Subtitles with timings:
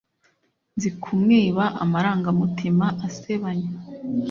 [0.75, 3.69] nzi kumwiba amarangamutima asebanya